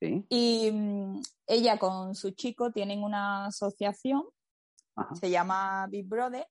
[0.01, 0.25] ¿Sí?
[0.29, 4.25] Y mm, ella con su chico tienen una asociación,
[5.21, 6.47] se llama Big Brother,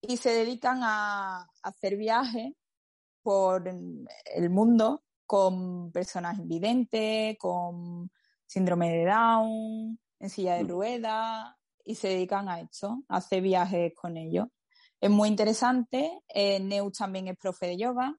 [0.00, 2.52] y se dedican a hacer viajes
[3.22, 8.10] por el mundo con personas invidentes, con
[8.46, 10.68] síndrome de Down, en silla de mm.
[10.68, 14.48] ruedas y se dedican a esto, a hacer viajes con ellos.
[15.00, 16.22] Es muy interesante.
[16.28, 18.16] Eh, Neus también es profe de yoga.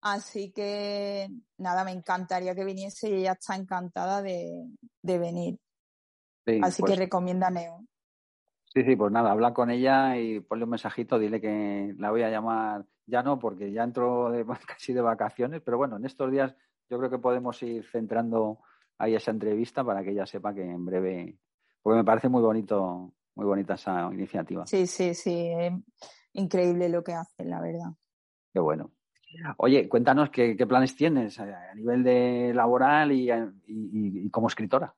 [0.00, 4.68] Así que nada, me encantaría que viniese y ella está encantada de,
[5.02, 5.58] venir.
[6.62, 7.84] así que pues recomienda a Neus.
[8.72, 12.22] Sí, sí, pues nada, habla con ella y ponle un mensajito, dile que la voy
[12.22, 16.30] a llamar, ya no, porque ya entro de, casi de vacaciones, pero bueno, en estos
[16.30, 16.54] días
[16.88, 18.60] yo creo que podemos ir centrando
[18.98, 21.38] ahí esa entrevista para que ella sepa que en breve,
[21.82, 24.66] porque me parece muy bonito, muy bonita esa iniciativa.
[24.66, 25.52] Sí, sí, sí,
[26.32, 27.90] increíble lo que hacen, la verdad.
[28.52, 28.90] Qué bueno.
[29.58, 34.94] Oye, cuéntanos qué, planes tienes a nivel de laboral y, como escritora.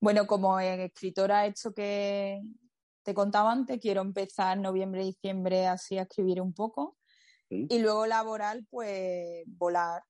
[0.00, 2.40] Bueno, como escritora, hecho que
[3.02, 6.96] te contaba antes, quiero empezar noviembre, diciembre así a escribir un poco.
[7.50, 10.02] Y luego laboral, pues volar,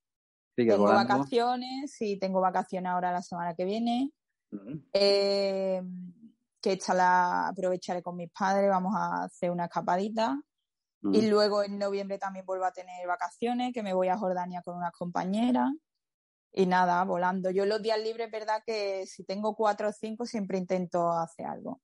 [0.66, 4.12] tengo vacaciones, y tengo vacaciones ahora la semana que viene.
[4.92, 5.82] Eh,
[6.60, 10.40] que esta la aprovecharé con mis padres, vamos a hacer una escapadita.
[11.12, 14.76] Y luego en noviembre también vuelvo a tener vacaciones, que me voy a Jordania con
[14.76, 15.70] unas compañeras.
[16.52, 17.50] Y nada, volando.
[17.50, 21.80] Yo los días libres, verdad que si tengo cuatro o cinco, siempre intento hacer algo.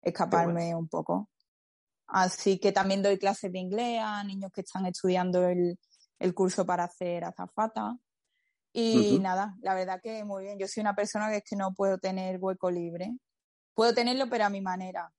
[0.00, 1.28] Escaparme un poco.
[2.06, 5.78] Así que también doy clases de inglés a niños que están estudiando el,
[6.20, 7.98] el curso para hacer azafata.
[8.72, 10.58] Y nada, la verdad que muy bien.
[10.58, 13.10] Yo soy una persona que es que no puedo tener hueco libre.
[13.74, 15.12] Puedo tenerlo, pero a mi manera.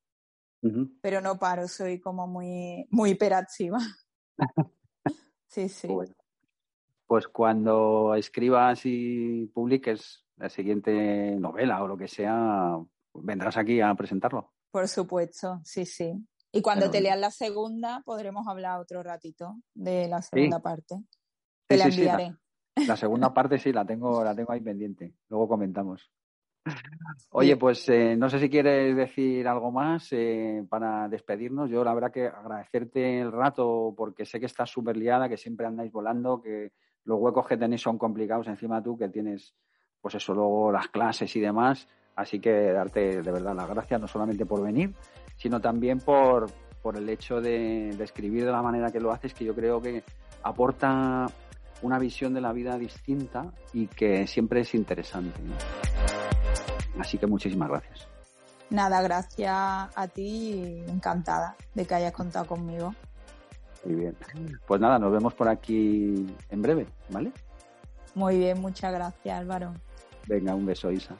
[1.01, 3.79] Pero no paro, soy como muy, muy hiperactiva.
[5.47, 5.87] sí, sí.
[7.07, 12.77] Pues cuando escribas y publiques la siguiente novela o lo que sea,
[13.15, 14.53] vendrás aquí a presentarlo.
[14.69, 16.13] Por supuesto, sí, sí.
[16.51, 21.01] Y cuando te leas la segunda, podremos hablar otro ratito de la segunda parte.
[21.67, 22.35] Te la enviaré.
[22.87, 25.13] la, segunda parte sí, la tengo, la tengo ahí pendiente.
[25.29, 26.11] Luego comentamos.
[27.31, 31.69] Oye, pues eh, no sé si quieres decir algo más eh, para despedirnos.
[31.69, 35.65] Yo la verdad que agradecerte el rato porque sé que estás súper liada, que siempre
[35.65, 36.73] andáis volando, que
[37.05, 39.55] los huecos que tenéis son complicados, encima tú que tienes,
[40.01, 41.87] pues eso, luego las clases y demás.
[42.15, 44.93] Así que darte de verdad las gracias, no solamente por venir,
[45.41, 46.51] sino también por,
[46.83, 49.81] por el hecho de, de escribir de la manera que lo haces, que yo creo
[49.81, 50.03] que
[50.43, 51.25] aporta
[51.81, 55.39] una visión de la vida distinta y que siempre es interesante.
[56.99, 58.07] Así que muchísimas gracias.
[58.69, 62.93] Nada, gracias a ti encantada de que hayas contado conmigo.
[63.83, 64.15] Muy bien.
[64.67, 67.31] Pues nada, nos vemos por aquí en breve, ¿vale?
[68.13, 69.73] Muy bien, muchas gracias Álvaro.
[70.27, 71.15] Venga, un beso Isa.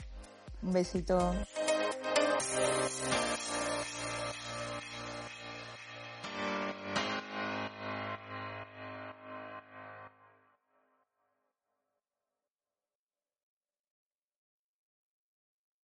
[0.61, 1.33] Un besito.